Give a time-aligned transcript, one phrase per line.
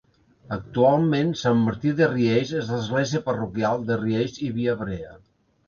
[0.55, 5.17] Actualment Sant Martí de Riells és l’església parroquial de Riells i Viabrea.